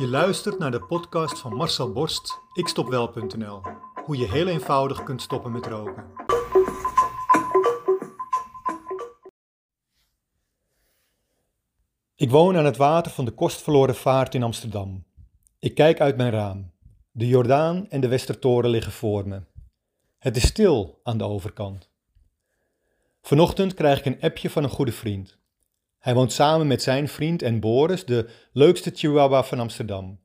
Je 0.00 0.08
luistert 0.08 0.58
naar 0.58 0.70
de 0.70 0.80
podcast 0.80 1.38
van 1.38 1.54
Marcel 1.54 1.92
Borst, 1.92 2.40
ikstopwel.nl. 2.52 3.62
Hoe 4.04 4.16
je 4.16 4.30
heel 4.30 4.46
eenvoudig 4.46 5.02
kunt 5.02 5.22
stoppen 5.22 5.52
met 5.52 5.66
roken. 5.66 6.04
Ik 12.14 12.30
woon 12.30 12.56
aan 12.56 12.64
het 12.64 12.76
water 12.76 13.12
van 13.12 13.24
de 13.24 13.30
kostverloren 13.30 13.94
vaart 13.94 14.34
in 14.34 14.42
Amsterdam. 14.42 15.04
Ik 15.58 15.74
kijk 15.74 16.00
uit 16.00 16.16
mijn 16.16 16.30
raam. 16.30 16.72
De 17.10 17.26
Jordaan 17.26 17.88
en 17.88 18.00
de 18.00 18.08
Westertoren 18.08 18.70
liggen 18.70 18.92
voor 18.92 19.28
me. 19.28 19.42
Het 20.18 20.36
is 20.36 20.46
stil 20.46 21.00
aan 21.02 21.18
de 21.18 21.24
overkant. 21.24 21.90
Vanochtend 23.22 23.74
krijg 23.74 23.98
ik 23.98 24.04
een 24.04 24.20
appje 24.20 24.50
van 24.50 24.62
een 24.62 24.70
goede 24.70 24.92
vriend. 24.92 25.39
Hij 26.00 26.14
woont 26.14 26.32
samen 26.32 26.66
met 26.66 26.82
zijn 26.82 27.08
vriend 27.08 27.42
en 27.42 27.60
Boris, 27.60 28.04
de 28.04 28.28
leukste 28.52 28.90
chihuahua 28.94 29.44
van 29.44 29.60
Amsterdam. 29.60 30.20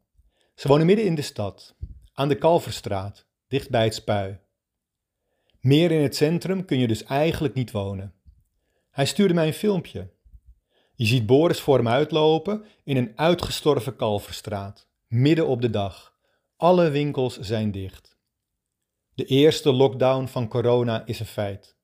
Ze 0.56 0.68
wonen 0.68 0.86
midden 0.86 1.06
in 1.06 1.16
de 1.16 1.22
stad, 1.22 1.76
aan 2.14 2.28
de 2.28 2.36
Kalverstraat, 2.36 3.28
dicht 3.48 3.70
bij 3.70 3.84
het 3.84 3.94
spui. 3.94 4.40
Meer 5.60 5.92
in 5.92 6.02
het 6.02 6.16
centrum 6.16 6.66
kun 6.66 6.80
je 6.80 6.88
dus 6.88 7.04
eigenlijk 7.04 7.54
niet 7.54 7.72
wonen. 7.72 8.14
Hij 8.92 9.06
stuurde 9.06 9.34
mij 9.34 9.48
een 9.48 9.54
filmpje. 9.54 10.14
Je 10.94 11.06
ziet 11.06 11.26
Boris 11.26 11.60
voor 11.60 11.78
hem 11.78 11.88
uitlopen 11.88 12.66
in 12.84 12.98
een 12.98 13.12
uitgestorven 13.16 13.96
Kalverstraat, 13.96 14.88
midden 15.08 15.48
op 15.48 15.62
de 15.62 15.70
dag. 15.70 16.16
Alle 16.58 16.90
winkels 16.90 17.40
zijn 17.40 17.72
dicht. 17.72 18.18
De 19.14 19.26
eerste 19.26 19.74
lockdown 19.74 20.26
van 20.26 20.48
corona 20.48 21.05
is 21.05 21.20
een 21.20 21.26
feit. 21.26 21.76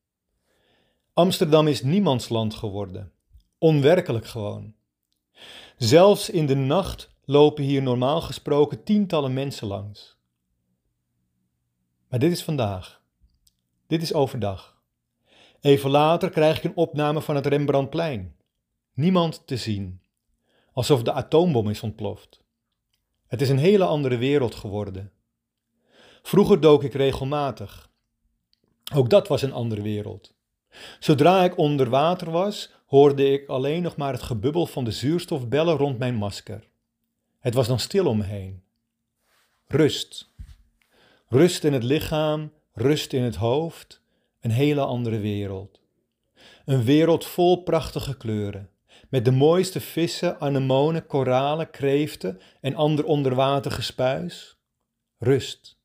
Amsterdam 1.13 1.68
is 1.68 1.84
niemandsland 1.84 2.54
geworden. 2.54 3.13
Onwerkelijk 3.63 4.25
gewoon. 4.25 4.73
Zelfs 5.77 6.29
in 6.29 6.45
de 6.45 6.55
nacht 6.55 7.09
lopen 7.25 7.63
hier 7.63 7.81
normaal 7.81 8.21
gesproken 8.21 8.84
tientallen 8.84 9.34
mensen 9.34 9.67
langs. 9.67 10.18
Maar 12.07 12.20
dit 12.20 12.31
is 12.31 12.43
vandaag. 12.43 13.01
Dit 13.87 14.01
is 14.01 14.13
overdag. 14.13 14.81
Even 15.59 15.90
later 15.90 16.29
krijg 16.29 16.57
ik 16.57 16.63
een 16.63 16.76
opname 16.76 17.21
van 17.21 17.35
het 17.35 17.45
Rembrandtplein. 17.45 18.35
Niemand 18.93 19.48
te 19.48 19.57
zien. 19.57 20.01
Alsof 20.73 21.03
de 21.03 21.12
atoombom 21.12 21.70
is 21.70 21.81
ontploft. 21.81 22.41
Het 23.27 23.41
is 23.41 23.49
een 23.49 23.57
hele 23.57 23.85
andere 23.85 24.18
wereld 24.18 24.55
geworden. 24.55 25.12
Vroeger 26.21 26.59
dook 26.59 26.84
ik 26.84 26.93
regelmatig. 26.93 27.90
Ook 28.93 29.09
dat 29.09 29.27
was 29.27 29.41
een 29.41 29.53
andere 29.53 29.81
wereld. 29.81 30.34
Zodra 30.99 31.43
ik 31.43 31.57
onder 31.57 31.90
water 31.90 32.31
was, 32.31 32.71
hoorde 32.91 33.31
ik 33.31 33.47
alleen 33.47 33.81
nog 33.81 33.95
maar 33.95 34.13
het 34.13 34.21
gebubbel 34.21 34.65
van 34.65 34.84
de 34.84 34.91
zuurstofbellen 34.91 35.77
rond 35.77 35.97
mijn 35.97 36.15
masker. 36.15 36.67
Het 37.39 37.53
was 37.53 37.67
dan 37.67 37.79
stil 37.79 38.05
om 38.05 38.17
me 38.17 38.23
heen. 38.23 38.63
Rust. 39.67 40.34
Rust 41.27 41.63
in 41.63 41.73
het 41.73 41.84
lichaam, 41.84 42.53
rust 42.73 43.13
in 43.13 43.21
het 43.21 43.35
hoofd, 43.35 44.01
een 44.39 44.51
hele 44.51 44.81
andere 44.81 45.19
wereld. 45.19 45.81
Een 46.65 46.84
wereld 46.84 47.25
vol 47.25 47.63
prachtige 47.63 48.17
kleuren, 48.17 48.69
met 49.09 49.25
de 49.25 49.31
mooiste 49.31 49.81
vissen, 49.81 50.39
anemonen, 50.39 51.05
koralen, 51.05 51.69
kreeften 51.69 52.41
en 52.62 52.75
ander 52.75 53.05
onderwater 53.05 53.71
gespuis. 53.71 54.57
Rust. 55.17 55.79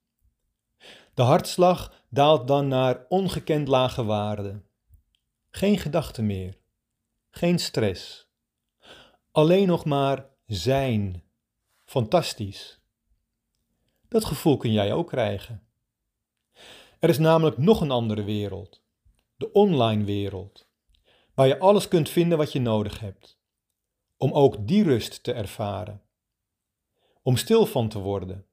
De 1.15 1.23
hartslag 1.23 2.05
daalt 2.11 2.49
dan 2.49 2.69
naar 2.69 3.05
ongekend 3.09 3.69
lage 3.69 4.05
waarden. 4.05 4.65
Geen 5.51 5.79
gedachten 5.79 6.27
meer. 6.27 6.65
Geen 7.37 7.59
stress. 7.59 8.29
Alleen 9.31 9.67
nog 9.67 9.85
maar 9.85 10.31
zijn. 10.47 11.23
Fantastisch. 11.85 12.81
Dat 14.09 14.25
gevoel 14.25 14.57
kun 14.57 14.73
jij 14.73 14.93
ook 14.93 15.09
krijgen. 15.09 15.69
Er 16.99 17.09
is 17.09 17.19
namelijk 17.19 17.59
nog 17.59 17.81
een 17.81 17.91
andere 17.91 18.25
wereld. 18.25 18.83
De 19.37 19.53
online 19.53 20.05
wereld. 20.05 20.69
Waar 21.35 21.47
je 21.47 21.59
alles 21.59 21.89
kunt 21.89 22.09
vinden 22.09 22.39
wat 22.39 22.53
je 22.53 22.61
nodig 22.61 23.01
hebt. 23.01 23.39
Om 24.17 24.33
ook 24.33 24.67
die 24.67 24.83
rust 24.83 25.23
te 25.23 25.33
ervaren. 25.33 26.03
Om 27.23 27.37
stil 27.37 27.67
van 27.67 27.89
te 27.89 27.99
worden. 27.99 28.47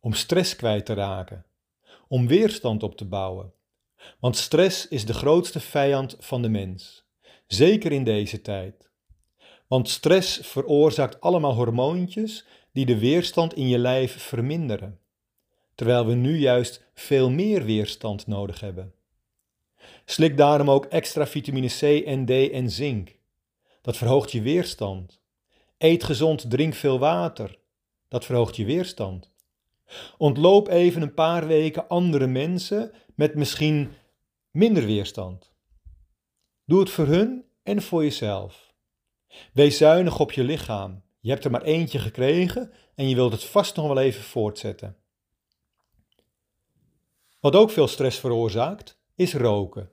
Om 0.00 0.12
stress 0.12 0.56
kwijt 0.56 0.86
te 0.86 0.94
raken. 0.94 1.46
Om 2.08 2.26
weerstand 2.26 2.82
op 2.82 2.96
te 2.96 3.04
bouwen. 3.04 3.54
Want 4.20 4.36
stress 4.36 4.88
is 4.88 5.06
de 5.06 5.14
grootste 5.14 5.60
vijand 5.60 6.16
van 6.18 6.42
de 6.42 6.48
mens. 6.48 7.08
Zeker 7.52 7.92
in 7.92 8.04
deze 8.04 8.42
tijd. 8.42 8.90
Want 9.66 9.88
stress 9.88 10.40
veroorzaakt 10.42 11.20
allemaal 11.20 11.54
hormoontjes 11.54 12.46
die 12.72 12.86
de 12.86 12.98
weerstand 12.98 13.54
in 13.54 13.68
je 13.68 13.78
lijf 13.78 14.22
verminderen. 14.22 15.00
Terwijl 15.74 16.06
we 16.06 16.14
nu 16.14 16.38
juist 16.38 16.84
veel 16.94 17.30
meer 17.30 17.64
weerstand 17.64 18.26
nodig 18.26 18.60
hebben. 18.60 18.94
Slik 20.04 20.36
daarom 20.36 20.70
ook 20.70 20.84
extra 20.84 21.26
vitamine 21.26 21.68
C 21.68 22.04
en 22.06 22.24
D 22.26 22.30
en 22.30 22.70
zink. 22.70 23.16
Dat 23.82 23.96
verhoogt 23.96 24.32
je 24.32 24.42
weerstand. 24.42 25.20
Eet 25.78 26.04
gezond, 26.04 26.50
drink 26.50 26.74
veel 26.74 26.98
water. 26.98 27.58
Dat 28.08 28.24
verhoogt 28.24 28.56
je 28.56 28.64
weerstand. 28.64 29.30
Ontloop 30.18 30.68
even 30.68 31.02
een 31.02 31.14
paar 31.14 31.46
weken 31.46 31.88
andere 31.88 32.26
mensen 32.26 32.92
met 33.14 33.34
misschien 33.34 33.92
minder 34.50 34.84
weerstand. 34.84 35.49
Doe 36.70 36.80
het 36.80 36.90
voor 36.90 37.06
hun 37.06 37.44
en 37.62 37.82
voor 37.82 38.02
jezelf. 38.02 38.72
Wees 39.52 39.76
zuinig 39.76 40.20
op 40.20 40.32
je 40.32 40.44
lichaam. 40.44 41.02
Je 41.20 41.30
hebt 41.30 41.44
er 41.44 41.50
maar 41.50 41.62
eentje 41.62 41.98
gekregen 41.98 42.72
en 42.94 43.08
je 43.08 43.14
wilt 43.14 43.32
het 43.32 43.44
vast 43.44 43.76
nog 43.76 43.86
wel 43.86 43.98
even 43.98 44.22
voortzetten. 44.22 44.96
Wat 47.40 47.56
ook 47.56 47.70
veel 47.70 47.88
stress 47.88 48.18
veroorzaakt, 48.18 48.98
is 49.14 49.34
roken. 49.34 49.90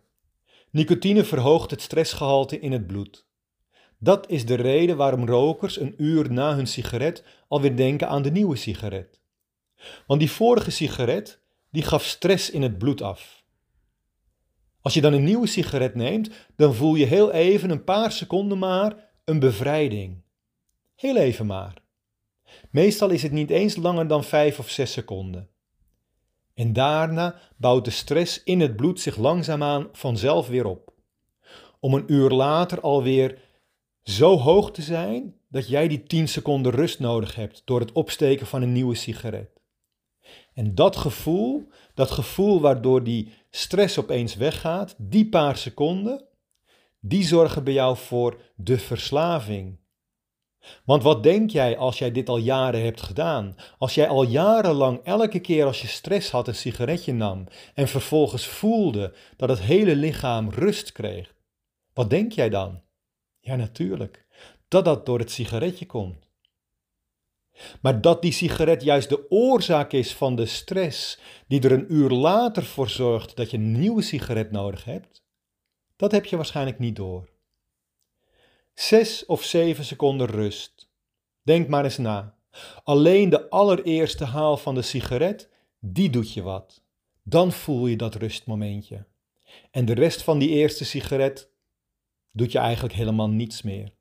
Nicotine 0.69 1.23
verhoogt 1.23 1.71
het 1.71 1.81
stressgehalte 1.81 2.59
in 2.59 2.71
het 2.71 2.88
bloed. 2.88 3.25
Dat 3.97 4.29
is 4.29 4.45
de 4.45 4.55
reden 4.55 4.97
waarom 4.97 5.27
rokers 5.27 5.79
een 5.79 5.94
uur 5.97 6.31
na 6.31 6.55
hun 6.55 6.67
sigaret 6.67 7.23
alweer 7.47 7.75
denken 7.75 8.07
aan 8.07 8.21
de 8.21 8.31
nieuwe 8.31 8.55
sigaret. 8.55 9.19
Want 10.07 10.19
die 10.19 10.31
vorige 10.31 10.71
sigaret, 10.71 11.39
die 11.69 11.83
gaf 11.83 12.03
stress 12.03 12.49
in 12.49 12.61
het 12.61 12.77
bloed 12.77 13.01
af. 13.01 13.45
Als 14.87 14.95
je 14.95 15.01
dan 15.01 15.13
een 15.13 15.23
nieuwe 15.23 15.47
sigaret 15.47 15.95
neemt, 15.95 16.29
dan 16.55 16.75
voel 16.75 16.95
je 16.95 17.05
heel 17.05 17.31
even, 17.31 17.69
een 17.69 17.83
paar 17.83 18.11
seconden 18.11 18.57
maar, 18.57 19.09
een 19.25 19.39
bevrijding. 19.39 20.21
Heel 20.95 21.15
even 21.15 21.45
maar. 21.45 21.73
Meestal 22.71 23.09
is 23.09 23.23
het 23.23 23.31
niet 23.31 23.49
eens 23.49 23.75
langer 23.75 24.07
dan 24.07 24.23
vijf 24.23 24.59
of 24.59 24.69
zes 24.69 24.91
seconden. 24.91 25.49
En 26.53 26.73
daarna 26.73 27.39
bouwt 27.57 27.85
de 27.85 27.91
stress 27.91 28.43
in 28.43 28.59
het 28.59 28.75
bloed 28.75 28.99
zich 28.99 29.17
langzaamaan 29.17 29.87
vanzelf 29.91 30.47
weer 30.47 30.65
op. 30.65 30.93
Om 31.79 31.93
een 31.93 32.11
uur 32.11 32.29
later 32.29 32.81
alweer 32.81 33.41
zo 34.03 34.37
hoog 34.37 34.71
te 34.71 34.81
zijn 34.81 35.35
dat 35.47 35.67
jij 35.67 35.87
die 35.87 36.03
10 36.03 36.27
seconden 36.27 36.71
rust 36.71 36.99
nodig 36.99 37.35
hebt 37.35 37.61
door 37.65 37.79
het 37.79 37.91
opsteken 37.91 38.47
van 38.47 38.61
een 38.61 38.71
nieuwe 38.71 38.95
sigaret. 38.95 39.56
En 40.53 40.75
dat 40.75 40.95
gevoel, 40.95 41.67
dat 41.93 42.11
gevoel 42.11 42.61
waardoor 42.61 43.03
die 43.03 43.33
stress 43.49 43.99
opeens 43.99 44.35
weggaat, 44.35 44.95
die 44.97 45.29
paar 45.29 45.57
seconden, 45.57 46.25
die 46.99 47.23
zorgen 47.23 47.63
bij 47.63 47.73
jou 47.73 47.97
voor 47.97 48.41
de 48.55 48.79
verslaving. 48.79 49.79
Want 50.85 51.03
wat 51.03 51.23
denk 51.23 51.49
jij 51.49 51.77
als 51.77 51.97
jij 51.97 52.11
dit 52.11 52.29
al 52.29 52.38
jaren 52.38 52.83
hebt 52.83 53.01
gedaan? 53.01 53.55
Als 53.77 53.95
jij 53.95 54.07
al 54.07 54.23
jarenlang 54.23 54.99
elke 55.03 55.39
keer 55.39 55.65
als 55.65 55.81
je 55.81 55.88
stress 55.88 56.31
had 56.31 56.47
een 56.47 56.55
sigaretje 56.55 57.13
nam 57.13 57.47
en 57.73 57.88
vervolgens 57.88 58.45
voelde 58.47 59.13
dat 59.35 59.49
het 59.49 59.59
hele 59.59 59.95
lichaam 59.95 60.49
rust 60.49 60.91
kreeg. 60.91 61.35
Wat 61.94 62.09
denk 62.09 62.31
jij 62.31 62.49
dan? 62.49 62.81
Ja, 63.39 63.55
natuurlijk, 63.55 64.25
dat 64.67 64.85
dat 64.85 65.05
door 65.05 65.19
het 65.19 65.31
sigaretje 65.31 65.85
komt. 65.85 66.26
Maar 67.81 68.01
dat 68.01 68.21
die 68.21 68.31
sigaret 68.31 68.83
juist 68.83 69.09
de 69.09 69.31
oorzaak 69.31 69.92
is 69.92 70.13
van 70.13 70.36
de 70.36 70.45
stress 70.45 71.19
die 71.48 71.62
er 71.62 71.71
een 71.71 71.94
uur 71.94 72.09
later 72.09 72.63
voor 72.63 72.89
zorgt 72.89 73.36
dat 73.36 73.51
je 73.51 73.57
een 73.57 73.80
nieuwe 73.80 74.01
sigaret 74.01 74.51
nodig 74.51 74.83
hebt, 74.83 75.24
dat 75.95 76.12
heb 76.12 76.25
je 76.25 76.36
waarschijnlijk 76.36 76.80
niet 76.80 76.95
door. 76.95 77.30
Zes 78.74 79.25
of 79.25 79.44
zeven 79.44 79.86
seconden 79.86 80.27
rust. 80.27 80.89
Denk 81.42 81.68
maar 81.68 81.83
eens 81.83 81.98
na. 81.98 82.36
Alleen 82.83 83.30
de 83.30 83.50
allereerste 83.50 84.25
haal 84.25 84.57
van 84.57 84.75
de 84.75 84.81
sigaret, 84.81 85.50
die 85.80 86.10
doet 86.10 86.33
je 86.33 86.42
wat. 86.42 86.83
Dan 87.24 87.51
voel 87.51 87.88
je 87.88 87.95
dat 87.95 88.15
rustmomentje. 88.15 89.06
En 89.71 89.86
de 89.86 89.94
rest 89.94 90.21
van 90.21 90.39
die 90.39 90.50
eerste 90.50 90.86
sigaret 90.86 91.50
doet 92.31 92.51
je 92.51 92.57
eigenlijk 92.57 92.94
helemaal 92.95 93.30
niets 93.30 93.62
meer. 93.62 93.94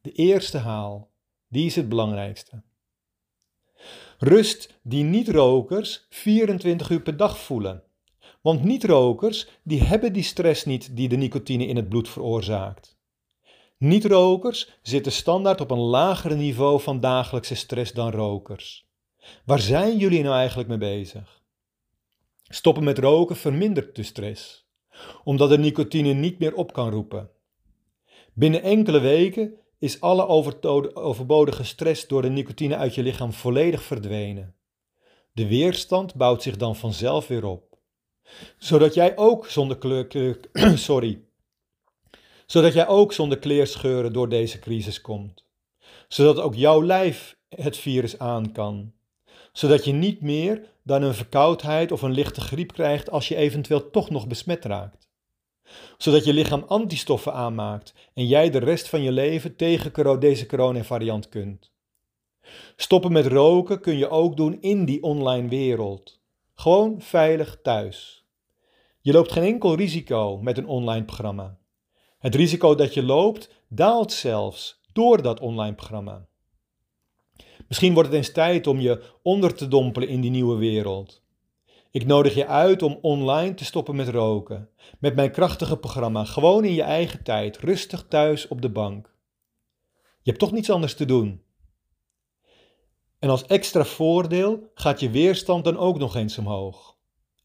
De 0.00 0.12
eerste 0.12 0.58
haal, 0.58 1.10
die 1.48 1.66
is 1.66 1.76
het 1.76 1.88
belangrijkste. 1.88 2.62
Rust 4.20 4.78
die 4.82 5.04
niet-rokers 5.04 6.06
24 6.10 6.90
uur 6.90 7.00
per 7.00 7.16
dag 7.16 7.38
voelen. 7.38 7.82
Want 8.40 8.64
niet-rokers 8.64 9.48
die 9.62 9.82
hebben 9.82 10.12
die 10.12 10.22
stress 10.22 10.64
niet 10.64 10.96
die 10.96 11.08
de 11.08 11.16
nicotine 11.16 11.66
in 11.66 11.76
het 11.76 11.88
bloed 11.88 12.08
veroorzaakt. 12.08 12.98
Niet-rokers 13.76 14.78
zitten 14.82 15.12
standaard 15.12 15.60
op 15.60 15.70
een 15.70 15.78
lager 15.78 16.36
niveau 16.36 16.80
van 16.80 17.00
dagelijkse 17.00 17.54
stress 17.54 17.92
dan 17.92 18.10
rokers. 18.10 18.88
Waar 19.44 19.60
zijn 19.60 19.98
jullie 19.98 20.22
nou 20.22 20.34
eigenlijk 20.34 20.68
mee 20.68 20.78
bezig? 20.78 21.42
Stoppen 22.42 22.84
met 22.84 22.98
roken 22.98 23.36
vermindert 23.36 23.96
de 23.96 24.02
stress, 24.02 24.68
omdat 25.24 25.48
de 25.48 25.58
nicotine 25.58 26.12
niet 26.12 26.38
meer 26.38 26.54
op 26.54 26.72
kan 26.72 26.90
roepen. 26.90 27.30
Binnen 28.32 28.62
enkele 28.62 29.00
weken 29.00 29.54
is 29.78 30.00
alle 30.00 30.26
overbodige 30.94 31.64
stress 31.64 32.06
door 32.06 32.22
de 32.22 32.30
nicotine 32.30 32.76
uit 32.76 32.94
je 32.94 33.02
lichaam 33.02 33.32
volledig 33.32 33.82
verdwenen. 33.82 34.54
De 35.32 35.48
weerstand 35.48 36.14
bouwt 36.14 36.42
zich 36.42 36.56
dan 36.56 36.76
vanzelf 36.76 37.26
weer 37.26 37.44
op. 37.44 37.78
Zodat 42.46 42.74
jij 42.74 42.86
ook 42.86 43.12
zonder 43.12 43.38
kleerscheuren 43.38 44.12
door 44.12 44.28
deze 44.28 44.58
crisis 44.58 45.00
komt. 45.00 45.44
Zodat 46.08 46.40
ook 46.40 46.54
jouw 46.54 46.82
lijf 46.82 47.36
het 47.48 47.76
virus 47.76 48.18
aan 48.18 48.52
kan. 48.52 48.92
Zodat 49.52 49.84
je 49.84 49.92
niet 49.92 50.20
meer 50.20 50.62
dan 50.82 51.02
een 51.02 51.14
verkoudheid 51.14 51.92
of 51.92 52.02
een 52.02 52.12
lichte 52.12 52.40
griep 52.40 52.72
krijgt 52.72 53.10
als 53.10 53.28
je 53.28 53.36
eventueel 53.36 53.90
toch 53.90 54.10
nog 54.10 54.26
besmet 54.26 54.64
raakt. 54.64 55.07
Zodat 55.98 56.24
je 56.24 56.32
lichaam 56.32 56.64
antistoffen 56.66 57.32
aanmaakt 57.32 57.94
en 58.14 58.26
jij 58.26 58.50
de 58.50 58.58
rest 58.58 58.88
van 58.88 59.02
je 59.02 59.12
leven 59.12 59.56
tegen 59.56 60.20
deze 60.20 60.46
coronavariant 60.46 61.28
kunt. 61.28 61.70
Stoppen 62.76 63.12
met 63.12 63.26
roken 63.26 63.80
kun 63.80 63.96
je 63.96 64.08
ook 64.08 64.36
doen 64.36 64.60
in 64.60 64.84
die 64.84 65.02
online 65.02 65.48
wereld. 65.48 66.20
Gewoon 66.54 67.00
veilig 67.00 67.58
thuis. 67.62 68.26
Je 69.00 69.12
loopt 69.12 69.32
geen 69.32 69.42
enkel 69.44 69.74
risico 69.74 70.38
met 70.42 70.58
een 70.58 70.66
online 70.66 71.04
programma. 71.04 71.58
Het 72.18 72.34
risico 72.34 72.74
dat 72.74 72.94
je 72.94 73.02
loopt 73.02 73.50
daalt 73.68 74.12
zelfs 74.12 74.80
door 74.92 75.22
dat 75.22 75.40
online 75.40 75.74
programma. 75.74 76.26
Misschien 77.68 77.94
wordt 77.94 78.08
het 78.08 78.18
eens 78.18 78.32
tijd 78.32 78.66
om 78.66 78.80
je 78.80 79.02
onder 79.22 79.54
te 79.54 79.68
dompelen 79.68 80.08
in 80.08 80.20
die 80.20 80.30
nieuwe 80.30 80.56
wereld. 80.56 81.22
Ik 81.90 82.06
nodig 82.06 82.34
je 82.34 82.46
uit 82.46 82.82
om 82.82 82.98
online 83.02 83.54
te 83.54 83.64
stoppen 83.64 83.96
met 83.96 84.08
roken. 84.08 84.68
Met 84.98 85.14
mijn 85.14 85.30
krachtige 85.30 85.76
programma, 85.76 86.24
gewoon 86.24 86.64
in 86.64 86.74
je 86.74 86.82
eigen 86.82 87.22
tijd, 87.22 87.58
rustig 87.58 88.06
thuis 88.08 88.48
op 88.48 88.62
de 88.62 88.70
bank. 88.70 89.14
Je 89.96 90.30
hebt 90.30 90.38
toch 90.38 90.52
niets 90.52 90.70
anders 90.70 90.94
te 90.94 91.04
doen. 91.04 91.42
En 93.18 93.28
als 93.28 93.46
extra 93.46 93.84
voordeel 93.84 94.70
gaat 94.74 95.00
je 95.00 95.10
weerstand 95.10 95.64
dan 95.64 95.76
ook 95.76 95.98
nog 95.98 96.16
eens 96.16 96.38
omhoog. 96.38 96.96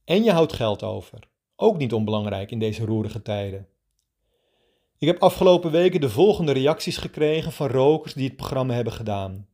En 0.05 0.23
je 0.23 0.31
houdt 0.31 0.53
geld 0.53 0.83
over. 0.83 1.19
Ook 1.55 1.77
niet 1.77 1.93
onbelangrijk 1.93 2.51
in 2.51 2.59
deze 2.59 2.85
roerige 2.85 3.21
tijden. 3.21 3.67
Ik 4.97 5.07
heb 5.07 5.21
afgelopen 5.21 5.71
weken 5.71 6.01
de 6.01 6.09
volgende 6.09 6.51
reacties 6.51 6.97
gekregen 6.97 7.51
van 7.51 7.67
rokers 7.67 8.13
die 8.13 8.27
het 8.27 8.35
programma 8.35 8.73
hebben 8.73 8.93
gedaan. 8.93 9.47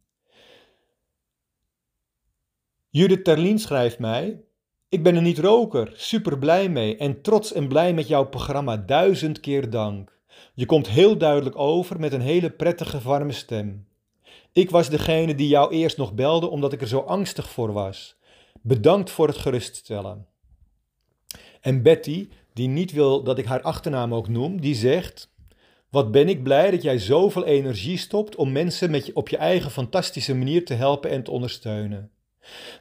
Judith 2.89 3.23
Terlien 3.23 3.59
schrijft 3.59 3.99
mij: 3.99 4.43
Ik 4.91 5.03
ben 5.03 5.15
een 5.15 5.23
niet-roker, 5.23 5.91
super 5.95 6.37
blij 6.37 6.69
mee 6.69 6.97
en 6.97 7.21
trots 7.21 7.53
en 7.53 7.67
blij 7.67 7.93
met 7.93 8.07
jouw 8.07 8.25
programma. 8.25 8.77
Duizend 8.77 9.39
keer 9.39 9.69
dank. 9.69 10.19
Je 10.53 10.65
komt 10.65 10.87
heel 10.87 11.17
duidelijk 11.17 11.57
over 11.57 11.99
met 11.99 12.13
een 12.13 12.21
hele 12.21 12.49
prettige, 12.49 12.99
warme 12.99 13.31
stem. 13.31 13.87
Ik 14.51 14.69
was 14.69 14.89
degene 14.89 15.35
die 15.35 15.47
jou 15.47 15.71
eerst 15.71 15.97
nog 15.97 16.13
belde 16.13 16.47
omdat 16.47 16.73
ik 16.73 16.81
er 16.81 16.87
zo 16.87 16.99
angstig 16.99 17.49
voor 17.49 17.73
was. 17.73 18.15
Bedankt 18.61 19.09
voor 19.09 19.27
het 19.27 19.37
geruststellen. 19.37 20.27
En 21.61 21.81
Betty, 21.81 22.29
die 22.53 22.67
niet 22.67 22.91
wil 22.91 23.23
dat 23.23 23.37
ik 23.37 23.45
haar 23.45 23.61
achternaam 23.61 24.13
ook 24.13 24.27
noem, 24.27 24.61
die 24.61 24.75
zegt: 24.75 25.33
Wat 25.89 26.11
ben 26.11 26.29
ik 26.29 26.43
blij 26.43 26.71
dat 26.71 26.81
jij 26.81 26.99
zoveel 26.99 27.45
energie 27.45 27.97
stopt 27.97 28.35
om 28.35 28.51
mensen 28.51 28.91
met 28.91 29.05
je, 29.05 29.15
op 29.15 29.29
je 29.29 29.37
eigen 29.37 29.71
fantastische 29.71 30.35
manier 30.35 30.65
te 30.65 30.73
helpen 30.73 31.09
en 31.09 31.23
te 31.23 31.31
ondersteunen. 31.31 32.11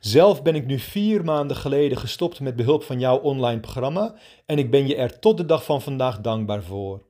Zelf 0.01 0.43
ben 0.43 0.55
ik 0.55 0.67
nu 0.67 0.79
vier 0.79 1.25
maanden 1.25 1.57
geleden 1.57 1.99
gestopt 1.99 2.41
met 2.41 2.57
behulp 2.57 2.83
van 2.83 3.01
jouw 3.01 3.19
online 3.19 3.61
programma 3.61 4.15
en 4.47 4.59
ik 4.59 4.71
ben 4.71 4.87
je 4.87 4.97
er 4.97 5.19
tot 5.19 5.37
de 5.37 5.47
dag 5.47 5.65
van 5.65 5.83
vandaag 5.83 6.21
dankbaar 6.21 6.63
voor. 6.63 7.03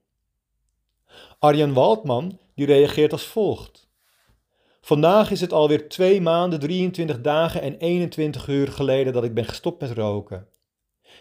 Arjan 1.38 1.72
Waldman 1.72 2.38
die 2.54 2.66
reageert 2.66 3.12
als 3.12 3.24
volgt. 3.24 3.88
Vandaag 4.80 5.30
is 5.30 5.40
het 5.40 5.52
alweer 5.52 5.88
twee 5.88 6.20
maanden, 6.20 6.60
23 6.60 7.20
dagen 7.20 7.62
en 7.62 7.76
21 7.76 8.48
uur 8.48 8.68
geleden 8.68 9.12
dat 9.12 9.24
ik 9.24 9.34
ben 9.34 9.44
gestopt 9.44 9.80
met 9.80 9.90
roken. 9.90 10.48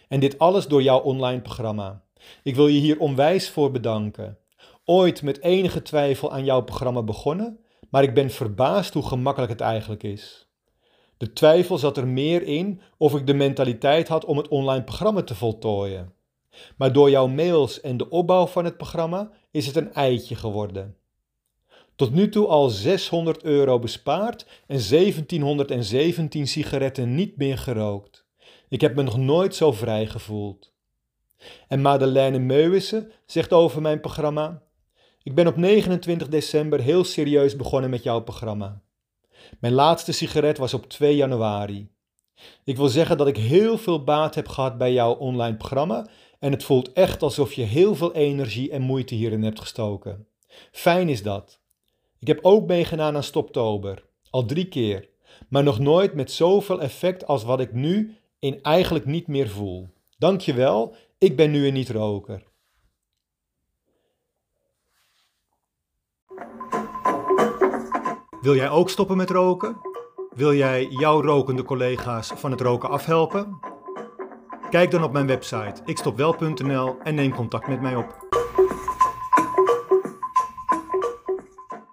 En 0.07 0.19
dit 0.19 0.39
alles 0.39 0.67
door 0.67 0.81
jouw 0.81 0.99
online 0.99 1.41
programma. 1.41 2.03
Ik 2.43 2.55
wil 2.55 2.67
je 2.67 2.79
hier 2.79 2.99
onwijs 2.99 3.49
voor 3.49 3.71
bedanken. 3.71 4.37
Ooit 4.85 5.21
met 5.21 5.41
enige 5.41 5.81
twijfel 5.81 6.31
aan 6.31 6.45
jouw 6.45 6.61
programma 6.61 7.03
begonnen, 7.03 7.59
maar 7.89 8.03
ik 8.03 8.13
ben 8.13 8.29
verbaasd 8.29 8.93
hoe 8.93 9.07
gemakkelijk 9.07 9.51
het 9.51 9.61
eigenlijk 9.61 10.03
is. 10.03 10.46
De 11.17 11.33
twijfel 11.33 11.77
zat 11.77 11.97
er 11.97 12.07
meer 12.07 12.43
in 12.43 12.81
of 12.97 13.15
ik 13.15 13.27
de 13.27 13.33
mentaliteit 13.33 14.07
had 14.07 14.25
om 14.25 14.37
het 14.37 14.47
online 14.47 14.83
programma 14.83 15.23
te 15.23 15.35
voltooien. 15.35 16.13
Maar 16.77 16.93
door 16.93 17.09
jouw 17.09 17.27
mails 17.27 17.81
en 17.81 17.97
de 17.97 18.09
opbouw 18.09 18.45
van 18.45 18.65
het 18.65 18.77
programma 18.77 19.31
is 19.51 19.65
het 19.65 19.75
een 19.75 19.93
eitje 19.93 20.35
geworden. 20.35 20.95
Tot 21.95 22.13
nu 22.13 22.29
toe 22.29 22.47
al 22.47 22.69
600 22.69 23.43
euro 23.43 23.79
bespaard 23.79 24.45
en 24.67 24.89
1717 24.89 26.47
sigaretten 26.47 27.15
niet 27.15 27.37
meer 27.37 27.57
gerookt. 27.57 28.25
Ik 28.69 28.81
heb 28.81 28.95
me 28.95 29.03
nog 29.03 29.17
nooit 29.17 29.55
zo 29.55 29.71
vrij 29.71 30.05
gevoeld. 30.07 30.73
En 31.67 31.81
Madeleine 31.81 32.39
Meuwissen 32.39 33.11
zegt 33.25 33.53
over 33.53 33.81
mijn 33.81 33.99
programma: 33.99 34.63
Ik 35.23 35.35
ben 35.35 35.47
op 35.47 35.55
29 35.55 36.27
december 36.27 36.81
heel 36.81 37.03
serieus 37.03 37.55
begonnen 37.55 37.89
met 37.89 38.03
jouw 38.03 38.19
programma. 38.19 38.81
Mijn 39.59 39.73
laatste 39.73 40.11
sigaret 40.11 40.57
was 40.57 40.73
op 40.73 40.89
2 40.89 41.15
januari. 41.15 41.89
Ik 42.63 42.77
wil 42.77 42.87
zeggen 42.87 43.17
dat 43.17 43.27
ik 43.27 43.37
heel 43.37 43.77
veel 43.77 44.03
baat 44.03 44.35
heb 44.35 44.47
gehad 44.47 44.77
bij 44.77 44.93
jouw 44.93 45.13
online 45.13 45.57
programma 45.57 46.07
en 46.39 46.51
het 46.51 46.63
voelt 46.63 46.93
echt 46.93 47.21
alsof 47.21 47.53
je 47.53 47.63
heel 47.63 47.95
veel 47.95 48.13
energie 48.13 48.71
en 48.71 48.81
moeite 48.81 49.15
hierin 49.15 49.43
hebt 49.43 49.59
gestoken. 49.59 50.27
Fijn 50.71 51.09
is 51.09 51.23
dat. 51.23 51.59
Ik 52.19 52.27
heb 52.27 52.39
ook 52.41 52.67
meegedaan 52.67 53.15
aan 53.15 53.23
Stoptober, 53.23 54.05
al 54.29 54.45
drie 54.45 54.67
keer, 54.67 55.09
maar 55.49 55.63
nog 55.63 55.79
nooit 55.79 56.13
met 56.13 56.31
zoveel 56.31 56.81
effect 56.81 57.27
als 57.27 57.43
wat 57.43 57.59
ik 57.59 57.73
nu 57.73 58.17
in 58.39 58.61
eigenlijk 58.61 59.05
niet 59.05 59.27
meer 59.27 59.49
voel. 59.49 59.89
Dankjewel, 60.17 60.95
ik 61.17 61.35
ben 61.35 61.51
nu 61.51 61.67
een 61.67 61.73
niet-roker. 61.73 62.43
Wil 68.47 68.55
jij 68.55 68.69
ook 68.69 68.89
stoppen 68.89 69.17
met 69.17 69.29
roken? 69.29 69.77
Wil 70.35 70.53
jij 70.53 70.87
jouw 70.89 71.21
rokende 71.21 71.63
collega's 71.63 72.31
van 72.35 72.51
het 72.51 72.61
roken 72.61 72.89
afhelpen? 72.89 73.59
Kijk 74.69 74.91
dan 74.91 75.03
op 75.03 75.11
mijn 75.11 75.27
website 75.27 75.81
ikstopwel.nl 75.85 76.97
en 77.03 77.15
neem 77.15 77.35
contact 77.35 77.67
met 77.67 77.81
mij 77.81 77.95
op. 77.95 78.26